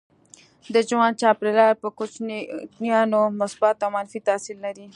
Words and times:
د 0.73 0.75
ژوند 0.87 1.19
چاپيریال 1.21 1.73
پر 1.81 1.89
کوچنیانو 1.97 3.21
مثبت 3.41 3.75
او 3.83 3.89
منفي 3.95 4.19
تاثير 4.27 4.57
لري. 4.65 4.87